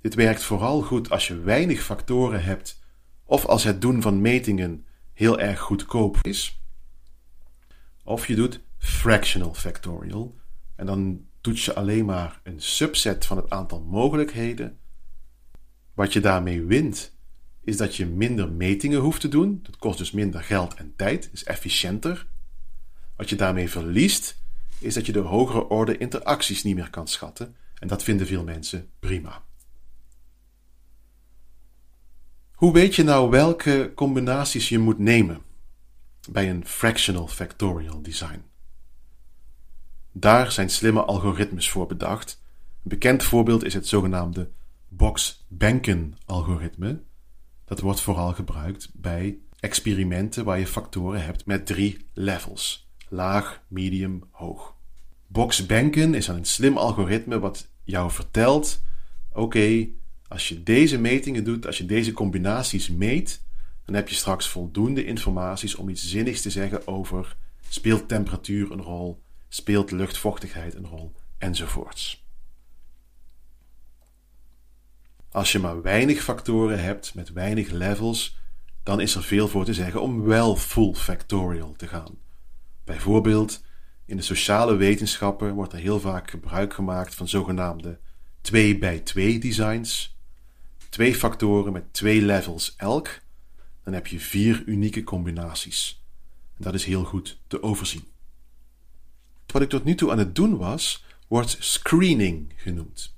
Dit 0.00 0.14
werkt 0.14 0.42
vooral 0.42 0.82
goed 0.82 1.10
als 1.10 1.28
je 1.28 1.40
weinig 1.40 1.82
factoren 1.82 2.44
hebt 2.44 2.80
of 3.24 3.44
als 3.46 3.64
het 3.64 3.80
doen 3.80 4.02
van 4.02 4.20
metingen 4.20 4.86
heel 5.12 5.40
erg 5.40 5.60
goedkoop 5.60 6.18
is. 6.20 6.62
Of 8.04 8.26
je 8.26 8.34
doet 8.34 8.60
fractional 8.78 9.54
factorial 9.54 10.38
en 10.76 10.86
dan 10.86 11.26
toets 11.40 11.64
je 11.64 11.74
alleen 11.74 12.04
maar 12.04 12.40
een 12.42 12.60
subset 12.60 13.26
van 13.26 13.36
het 13.36 13.50
aantal 13.50 13.80
mogelijkheden 13.80 14.78
wat 15.94 16.12
je 16.12 16.20
daarmee 16.20 16.62
wint, 16.62 17.12
is 17.64 17.76
dat 17.76 17.96
je 17.96 18.06
minder 18.06 18.52
metingen 18.52 19.00
hoeft 19.00 19.20
te 19.20 19.28
doen. 19.28 19.60
Dat 19.62 19.76
kost 19.76 19.98
dus 19.98 20.10
minder 20.10 20.42
geld 20.42 20.74
en 20.74 20.92
tijd, 20.96 21.30
is 21.32 21.44
efficiënter. 21.44 22.26
Wat 23.16 23.28
je 23.28 23.36
daarmee 23.36 23.70
verliest, 23.70 24.42
is 24.78 24.94
dat 24.94 25.06
je 25.06 25.12
de 25.12 25.18
hogere 25.18 25.68
orde 25.68 25.98
interacties 25.98 26.62
niet 26.62 26.74
meer 26.74 26.90
kan 26.90 27.08
schatten. 27.08 27.56
En 27.78 27.88
dat 27.88 28.02
vinden 28.02 28.26
veel 28.26 28.44
mensen 28.44 28.90
prima. 28.98 29.42
Hoe 32.54 32.72
weet 32.72 32.94
je 32.94 33.02
nou 33.02 33.30
welke 33.30 33.92
combinaties 33.94 34.68
je 34.68 34.78
moet 34.78 34.98
nemen 34.98 35.42
bij 36.30 36.50
een 36.50 36.66
fractional 36.66 37.28
factorial 37.28 38.02
design? 38.02 38.42
Daar 40.12 40.52
zijn 40.52 40.70
slimme 40.70 41.02
algoritmes 41.02 41.70
voor 41.70 41.86
bedacht. 41.86 42.42
Een 42.82 42.88
bekend 42.88 43.22
voorbeeld 43.22 43.64
is 43.64 43.74
het 43.74 43.88
zogenaamde 43.88 44.50
Box-Banken-algoritme. 44.96 47.02
Dat 47.64 47.80
wordt 47.80 48.00
vooral 48.00 48.32
gebruikt 48.32 48.90
bij 48.92 49.38
experimenten 49.60 50.44
waar 50.44 50.58
je 50.58 50.66
factoren 50.66 51.24
hebt 51.24 51.46
met 51.46 51.66
drie 51.66 52.08
levels: 52.12 52.90
laag, 53.08 53.62
medium, 53.68 54.24
hoog. 54.30 54.74
Box-Banken 55.26 56.14
is 56.14 56.28
een 56.28 56.44
slim 56.44 56.76
algoritme 56.76 57.38
wat 57.38 57.68
jou 57.84 58.10
vertelt: 58.10 58.82
oké, 59.32 59.88
als 60.28 60.48
je 60.48 60.62
deze 60.62 60.98
metingen 60.98 61.44
doet, 61.44 61.66
als 61.66 61.78
je 61.78 61.86
deze 61.86 62.12
combinaties 62.12 62.88
meet, 62.88 63.42
dan 63.84 63.94
heb 63.94 64.08
je 64.08 64.14
straks 64.14 64.48
voldoende 64.48 65.04
informaties 65.04 65.74
om 65.74 65.88
iets 65.88 66.08
zinnigs 66.08 66.40
te 66.40 66.50
zeggen 66.50 66.86
over 66.86 67.36
speelt 67.68 68.08
temperatuur 68.08 68.70
een 68.70 68.82
rol, 68.82 69.22
speelt 69.48 69.90
luchtvochtigheid 69.90 70.74
een 70.74 70.86
rol, 70.86 71.12
enzovoorts. 71.38 72.23
Als 75.34 75.52
je 75.52 75.58
maar 75.58 75.82
weinig 75.82 76.22
factoren 76.22 76.82
hebt 76.82 77.14
met 77.14 77.32
weinig 77.32 77.70
levels, 77.70 78.38
dan 78.82 79.00
is 79.00 79.14
er 79.14 79.22
veel 79.22 79.48
voor 79.48 79.64
te 79.64 79.74
zeggen 79.74 80.02
om 80.02 80.22
wel 80.22 80.56
full 80.56 80.94
factorial 80.94 81.74
te 81.76 81.86
gaan. 81.86 82.18
Bijvoorbeeld 82.84 83.64
in 84.04 84.16
de 84.16 84.22
sociale 84.22 84.76
wetenschappen 84.76 85.54
wordt 85.54 85.72
er 85.72 85.78
heel 85.78 86.00
vaak 86.00 86.30
gebruik 86.30 86.74
gemaakt 86.74 87.14
van 87.14 87.28
zogenaamde 87.28 87.98
2 88.40 88.78
bij 88.78 88.98
2 88.98 89.38
designs. 89.38 90.18
Twee 90.88 91.14
factoren 91.14 91.72
met 91.72 91.92
twee 91.92 92.22
levels 92.22 92.74
elk, 92.76 93.20
dan 93.84 93.92
heb 93.92 94.06
je 94.06 94.20
vier 94.20 94.62
unieke 94.66 95.02
combinaties. 95.02 96.04
Dat 96.58 96.74
is 96.74 96.84
heel 96.84 97.04
goed 97.04 97.40
te 97.46 97.62
overzien. 97.62 98.04
Wat 99.46 99.62
ik 99.62 99.68
tot 99.68 99.84
nu 99.84 99.94
toe 99.94 100.10
aan 100.10 100.18
het 100.18 100.34
doen 100.34 100.56
was, 100.56 101.04
wordt 101.28 101.56
screening 101.60 102.52
genoemd. 102.56 103.13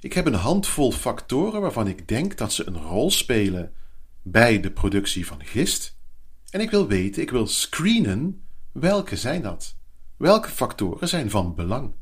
Ik 0.00 0.12
heb 0.12 0.26
een 0.26 0.34
handvol 0.34 0.92
factoren 0.92 1.60
waarvan 1.60 1.88
ik 1.88 2.08
denk 2.08 2.36
dat 2.36 2.52
ze 2.52 2.66
een 2.66 2.82
rol 2.82 3.10
spelen 3.10 3.72
bij 4.22 4.60
de 4.60 4.70
productie 4.70 5.26
van 5.26 5.44
gist. 5.44 5.98
En 6.50 6.60
ik 6.60 6.70
wil 6.70 6.86
weten, 6.86 7.22
ik 7.22 7.30
wil 7.30 7.46
screenen 7.46 8.44
welke 8.72 9.16
zijn 9.16 9.42
dat? 9.42 9.76
Welke 10.16 10.48
factoren 10.48 11.08
zijn 11.08 11.30
van 11.30 11.54
belang? 11.54 11.92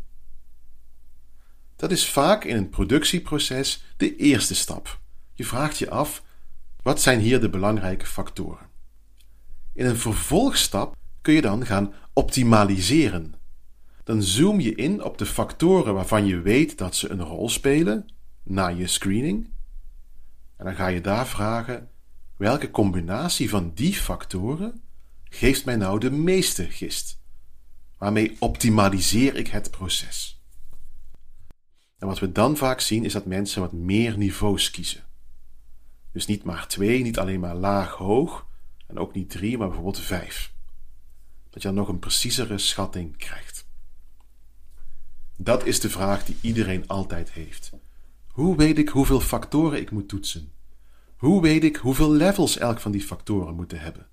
Dat 1.76 1.90
is 1.90 2.08
vaak 2.08 2.44
in 2.44 2.56
een 2.56 2.68
productieproces 2.68 3.84
de 3.96 4.16
eerste 4.16 4.54
stap. 4.54 5.00
Je 5.32 5.44
vraagt 5.44 5.78
je 5.78 5.90
af: 5.90 6.22
wat 6.82 7.00
zijn 7.00 7.20
hier 7.20 7.40
de 7.40 7.50
belangrijke 7.50 8.06
factoren? 8.06 8.68
In 9.72 9.86
een 9.86 9.98
vervolgstap 9.98 10.96
kun 11.22 11.34
je 11.34 11.40
dan 11.40 11.66
gaan 11.66 11.94
optimaliseren. 12.12 13.34
Dan 14.08 14.22
zoom 14.22 14.60
je 14.60 14.74
in 14.74 15.04
op 15.04 15.18
de 15.18 15.26
factoren 15.26 15.94
waarvan 15.94 16.26
je 16.26 16.40
weet 16.40 16.78
dat 16.78 16.96
ze 16.96 17.08
een 17.10 17.22
rol 17.22 17.48
spelen 17.48 18.08
na 18.42 18.66
je 18.66 18.86
screening. 18.86 19.50
En 20.56 20.64
dan 20.64 20.74
ga 20.74 20.86
je 20.86 21.00
daar 21.00 21.26
vragen: 21.26 21.90
welke 22.36 22.70
combinatie 22.70 23.48
van 23.48 23.72
die 23.74 23.94
factoren 23.94 24.82
geeft 25.24 25.64
mij 25.64 25.76
nou 25.76 26.00
de 26.00 26.10
meeste 26.10 26.64
gist? 26.70 27.20
Waarmee 27.98 28.36
optimaliseer 28.38 29.36
ik 29.36 29.48
het 29.48 29.70
proces? 29.70 30.42
En 31.98 32.06
wat 32.06 32.18
we 32.18 32.32
dan 32.32 32.56
vaak 32.56 32.80
zien 32.80 33.04
is 33.04 33.12
dat 33.12 33.26
mensen 33.26 33.60
wat 33.60 33.72
meer 33.72 34.18
niveaus 34.18 34.70
kiezen. 34.70 35.04
Dus 36.12 36.26
niet 36.26 36.44
maar 36.44 36.66
twee, 36.66 37.02
niet 37.02 37.18
alleen 37.18 37.40
maar 37.40 37.56
laag, 37.56 37.92
hoog, 37.92 38.46
en 38.86 38.98
ook 38.98 39.14
niet 39.14 39.30
drie, 39.30 39.58
maar 39.58 39.66
bijvoorbeeld 39.66 40.00
vijf. 40.00 40.52
Dat 41.50 41.62
je 41.62 41.68
dan 41.68 41.76
nog 41.76 41.88
een 41.88 41.98
preciezere 41.98 42.58
schatting 42.58 43.16
krijgt. 43.16 43.57
Dat 45.40 45.66
is 45.66 45.80
de 45.80 45.90
vraag 45.90 46.24
die 46.24 46.36
iedereen 46.40 46.86
altijd 46.86 47.32
heeft. 47.32 47.72
Hoe 48.28 48.56
weet 48.56 48.78
ik 48.78 48.88
hoeveel 48.88 49.20
factoren 49.20 49.80
ik 49.80 49.90
moet 49.90 50.08
toetsen? 50.08 50.52
Hoe 51.16 51.42
weet 51.42 51.64
ik 51.64 51.76
hoeveel 51.76 52.10
levels 52.12 52.58
elk 52.58 52.80
van 52.80 52.92
die 52.92 53.00
factoren 53.00 53.54
moeten 53.54 53.80
hebben? 53.80 54.06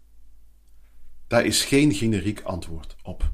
Daar 1.28 1.46
is 1.46 1.66
geen 1.66 1.94
generiek 1.94 2.42
antwoord 2.42 2.96
op. 3.04 3.32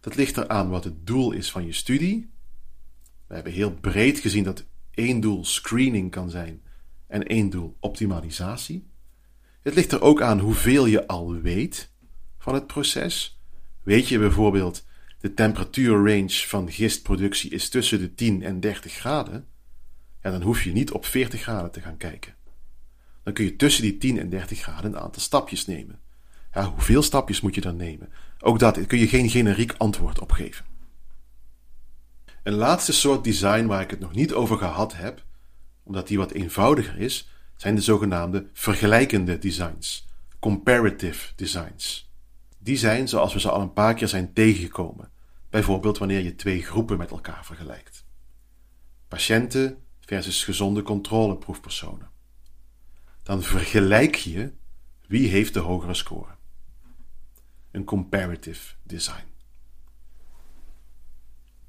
Dat 0.00 0.14
ligt 0.14 0.36
eraan 0.36 0.68
wat 0.68 0.84
het 0.84 1.06
doel 1.06 1.32
is 1.32 1.50
van 1.50 1.66
je 1.66 1.72
studie. 1.72 2.30
We 3.26 3.34
hebben 3.34 3.52
heel 3.52 3.74
breed 3.74 4.18
gezien 4.18 4.44
dat 4.44 4.64
één 4.90 5.20
doel 5.20 5.44
screening 5.44 6.10
kan 6.10 6.30
zijn 6.30 6.62
en 7.06 7.22
één 7.22 7.50
doel 7.50 7.76
optimalisatie. 7.80 8.86
Het 9.62 9.74
ligt 9.74 9.92
er 9.92 10.00
ook 10.00 10.22
aan 10.22 10.38
hoeveel 10.38 10.86
je 10.86 11.06
al 11.06 11.32
weet 11.32 11.90
van 12.38 12.54
het 12.54 12.66
proces. 12.66 13.40
Weet 13.82 14.08
je 14.08 14.18
bijvoorbeeld, 14.18 14.84
de 15.24 15.34
temperatuurrange 15.34 16.46
van 16.46 16.70
gistproductie 16.70 17.50
is 17.50 17.68
tussen 17.68 17.98
de 17.98 18.14
10 18.14 18.42
en 18.42 18.60
30 18.60 18.92
graden, 18.92 19.46
en 20.20 20.32
dan 20.32 20.42
hoef 20.42 20.62
je 20.62 20.72
niet 20.72 20.92
op 20.92 21.06
40 21.06 21.40
graden 21.40 21.70
te 21.70 21.80
gaan 21.80 21.96
kijken. 21.96 22.34
Dan 23.22 23.32
kun 23.32 23.44
je 23.44 23.56
tussen 23.56 23.82
die 23.82 23.98
10 23.98 24.18
en 24.18 24.30
30 24.30 24.58
graden 24.58 24.92
een 24.92 25.00
aantal 25.00 25.22
stapjes 25.22 25.66
nemen. 25.66 26.00
Ja, 26.52 26.64
hoeveel 26.64 27.02
stapjes 27.02 27.40
moet 27.40 27.54
je 27.54 27.60
dan 27.60 27.76
nemen? 27.76 28.08
Ook 28.38 28.58
dat 28.58 28.86
kun 28.86 28.98
je 28.98 29.08
geen 29.08 29.30
generiek 29.30 29.74
antwoord 29.78 30.20
op 30.20 30.32
geven. 30.32 30.64
Een 32.42 32.54
laatste 32.54 32.92
soort 32.92 33.24
design 33.24 33.66
waar 33.66 33.82
ik 33.82 33.90
het 33.90 34.00
nog 34.00 34.14
niet 34.14 34.32
over 34.32 34.58
gehad 34.58 34.96
heb, 34.96 35.24
omdat 35.82 36.08
die 36.08 36.18
wat 36.18 36.30
eenvoudiger 36.30 36.98
is, 36.98 37.30
zijn 37.56 37.74
de 37.74 37.80
zogenaamde 37.80 38.46
vergelijkende 38.52 39.38
designs, 39.38 40.06
comparative 40.38 41.32
designs. 41.36 42.12
Die 42.58 42.76
zijn 42.76 43.08
zoals 43.08 43.32
we 43.32 43.40
ze 43.40 43.50
al 43.50 43.60
een 43.60 43.72
paar 43.72 43.94
keer 43.94 44.08
zijn 44.08 44.32
tegengekomen, 44.32 45.12
bijvoorbeeld 45.54 45.98
wanneer 45.98 46.20
je 46.20 46.34
twee 46.34 46.62
groepen 46.62 46.98
met 46.98 47.10
elkaar 47.10 47.44
vergelijkt. 47.44 48.04
Patiënten 49.08 49.78
versus 50.00 50.44
gezonde 50.44 50.82
controleproefpersonen. 50.82 52.10
Dan 53.22 53.42
vergelijk 53.42 54.14
je 54.14 54.52
wie 55.06 55.28
heeft 55.28 55.54
de 55.54 55.60
hogere 55.60 55.94
score 55.94 56.30
een 57.70 57.84
comparative 57.84 58.74
design. 58.82 59.24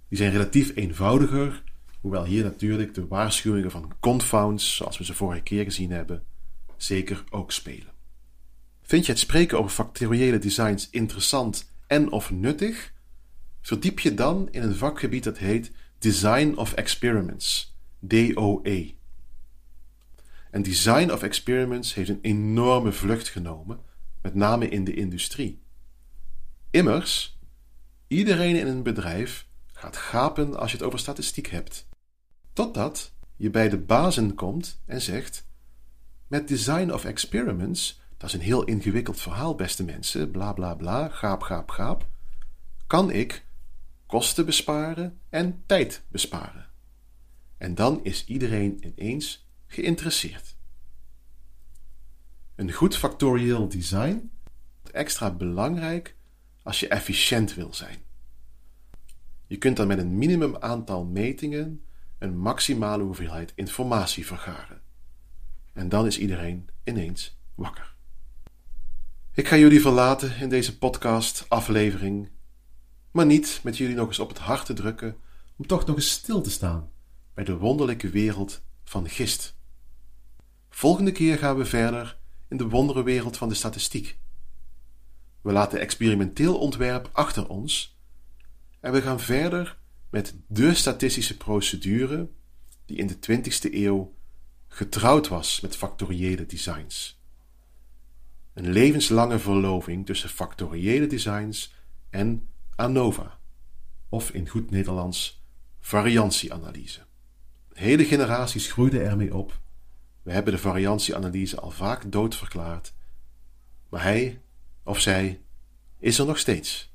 Die 0.08 0.18
zijn 0.18 0.32
relatief 0.32 0.76
eenvoudiger, 0.76 1.64
hoewel 2.02 2.26
hier 2.26 2.44
natuurlijk 2.44 2.94
de 2.94 3.08
waarschuwingen 3.08 3.72
van 3.72 3.94
confounds, 4.00 4.76
zoals 4.76 4.98
we 4.98 5.06
ze 5.06 5.14
vorige 5.14 5.42
keer 5.42 5.64
gezien 5.64 5.92
hebben, 5.92 6.24
zeker 6.78 7.24
ook 7.30 7.52
spelen. 7.52 7.94
Vind 8.82 9.06
je 9.06 9.12
het 9.12 9.22
spreken 9.22 9.58
over 9.58 9.72
factoriële 9.72 10.38
designs 10.38 10.90
interessant 10.90 11.74
en 11.88 12.12
of 12.12 12.32
nuttig? 12.32 12.94
Verdiep 13.66 14.00
je 14.00 14.14
dan 14.14 14.48
in 14.52 14.62
een 14.62 14.76
vakgebied 14.76 15.24
dat 15.24 15.38
heet 15.38 15.72
Design 16.00 16.54
of 16.56 16.74
Experiments, 16.74 17.78
DOE. 18.00 18.94
En 20.52 20.62
Design 20.62 21.12
of 21.12 21.24
Experiments 21.24 21.94
heeft 21.94 22.10
een 22.10 22.22
enorme 22.22 22.92
vlucht 22.92 23.28
genomen, 23.28 23.80
met 24.22 24.36
name 24.36 24.70
in 24.70 24.84
de 24.84 24.94
industrie. 24.94 25.62
Immers, 26.70 27.40
iedereen 28.08 28.56
in 28.56 28.68
een 28.68 28.84
bedrijf 28.84 29.48
gaat 29.74 29.98
gapen 29.98 30.60
als 30.60 30.72
je 30.72 30.78
het 30.78 30.86
over 30.86 31.00
statistiek 31.00 31.48
hebt. 31.48 31.88
Totdat 32.54 33.14
je 33.36 33.50
bij 33.50 33.70
de 33.70 33.78
bazen 33.78 34.36
komt 34.36 34.82
en 34.86 35.02
zegt: 35.02 35.48
Met 36.28 36.48
design 36.48 36.92
of 36.92 37.06
experiments, 37.06 38.02
dat 38.18 38.30
is 38.30 38.36
een 38.36 38.42
heel 38.42 38.64
ingewikkeld 38.64 39.22
verhaal, 39.22 39.56
beste 39.56 39.84
mensen, 39.84 40.32
bla 40.32 40.54
bla 40.54 40.76
bla, 40.76 41.10
gaap, 41.10 41.42
gaap, 41.42 41.70
gaap, 41.70 42.08
kan 42.88 43.12
ik 43.12 43.45
kosten 44.16 44.46
besparen 44.46 45.20
en 45.30 45.64
tijd 45.66 46.04
besparen. 46.08 46.66
En 47.58 47.76
dan 47.76 48.04
is 48.04 48.26
iedereen 48.26 48.80
ineens 48.86 49.48
geïnteresseerd. 49.68 50.56
Een 52.56 52.72
goed 52.72 52.98
factorieel 52.98 53.68
design 53.68 54.32
extra 54.92 55.32
belangrijk 55.32 56.16
als 56.64 56.80
je 56.80 56.88
efficiënt 56.88 57.54
wil 57.54 57.74
zijn. 57.74 57.98
Je 59.48 59.58
kunt 59.58 59.78
dan 59.78 59.88
met 59.88 59.98
een 59.98 60.18
minimum 60.18 60.58
aantal 60.58 61.06
metingen 61.06 61.86
een 62.18 62.38
maximale 62.38 63.04
hoeveelheid 63.04 63.52
informatie 63.56 64.26
vergaren. 64.26 64.82
En 65.74 65.90
dan 65.90 66.06
is 66.06 66.20
iedereen 66.20 66.70
ineens 66.84 67.40
wakker. 67.56 67.96
Ik 69.34 69.48
ga 69.48 69.56
jullie 69.58 69.82
verlaten 69.82 70.38
in 70.38 70.50
deze 70.50 70.78
podcast-aflevering, 70.78 72.30
maar 73.16 73.26
niet 73.26 73.60
met 73.64 73.78
jullie 73.78 73.96
nog 73.96 74.08
eens 74.08 74.20
op 74.20 74.30
het 74.30 74.38
hart 74.38 74.66
te 74.66 74.74
drukken 74.74 75.18
om 75.56 75.68
toch 75.68 75.86
nog 75.86 75.96
eens 75.96 76.10
stil 76.10 76.42
te 76.42 76.52
staan 76.52 76.92
bij 77.34 77.44
de 77.44 77.58
wonderlijke 77.58 78.10
wereld 78.10 78.62
van 78.84 79.10
gist. 79.10 79.56
Volgende 80.70 81.12
keer 81.12 81.38
gaan 81.38 81.58
we 81.58 81.66
verder 81.66 82.18
in 82.50 82.58
de 82.58 82.68
wonderenwereld 82.68 83.38
van 83.38 83.50
de 83.50 83.56
statistiek. 83.56 84.18
We 85.42 85.52
laten 85.52 85.80
experimenteel 85.80 86.58
ontwerp 86.58 87.10
achter 87.12 87.48
ons 87.48 87.98
en 88.80 88.92
we 88.92 89.02
gaan 89.02 89.20
verder 89.20 89.78
met 90.10 90.36
de 90.48 90.74
statistische 90.74 91.38
procedure 91.38 92.30
die 92.86 92.98
in 92.98 93.08
de 93.08 93.16
20e 93.16 93.74
eeuw 93.74 94.16
getrouwd 94.68 95.28
was 95.28 95.60
met 95.60 95.76
factoriële 95.76 96.46
designs. 96.46 97.22
Een 98.54 98.72
levenslange 98.72 99.40
verloving 99.40 100.06
tussen 100.06 100.30
factoriële 100.30 101.08
designs 101.08 101.74
en 102.10 102.48
ANOVA, 102.76 103.40
of 104.10 104.30
in 104.30 104.50
goed 104.50 104.72
Nederlands 104.72 105.44
variantieanalyse. 105.80 107.00
Hele 107.74 108.06
generaties 108.06 108.72
groeiden 108.72 109.06
ermee 109.06 109.36
op. 109.36 109.60
We 110.22 110.32
hebben 110.32 110.54
de 110.54 110.60
variantieanalyse 110.60 111.60
al 111.60 111.72
vaak 111.72 112.12
doodverklaard, 112.12 112.94
maar 113.90 114.02
hij 114.02 114.42
of 114.84 115.00
zij 115.00 115.42
is 115.98 116.20
er 116.20 116.26
nog 116.26 116.38
steeds. 116.38 116.94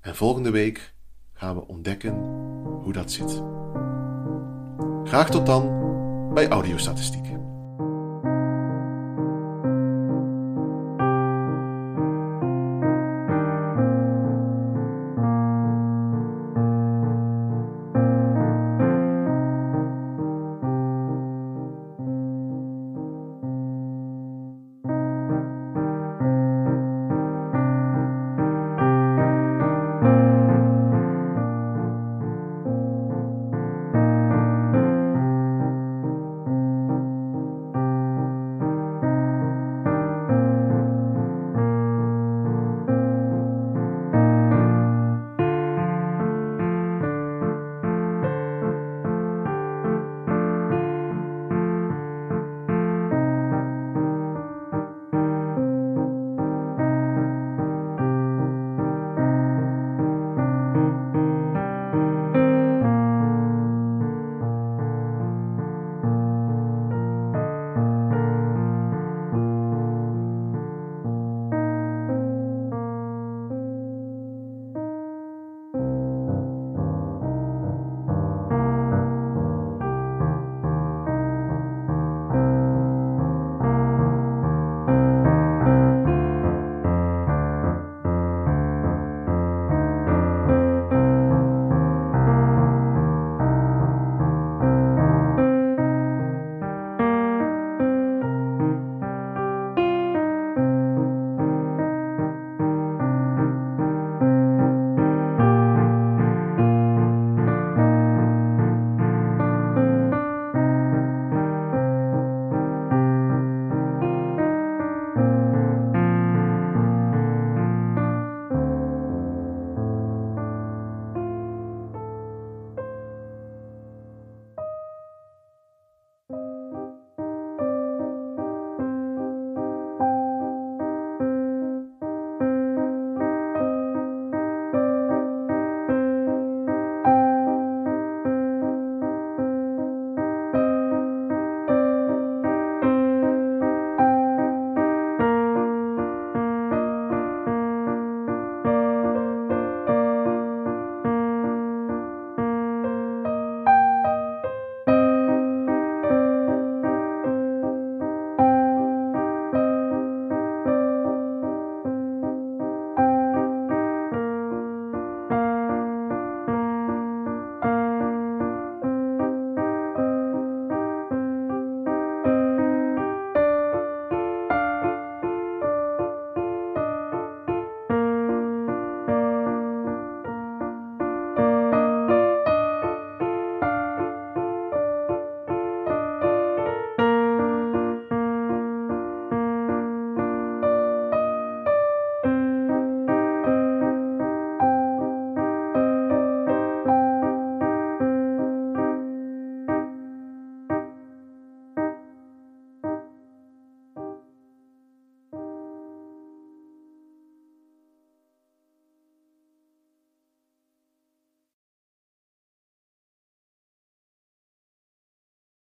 En 0.00 0.16
volgende 0.16 0.50
week 0.50 0.94
gaan 1.32 1.54
we 1.54 1.66
ontdekken 1.66 2.14
hoe 2.82 2.92
dat 2.92 3.12
zit. 3.12 3.42
Graag 5.08 5.30
tot 5.30 5.46
dan 5.46 5.84
bij 6.34 6.48
Audiostatistiek. 6.48 7.26